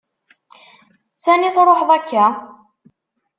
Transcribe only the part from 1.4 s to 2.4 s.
truḥeḍ akka?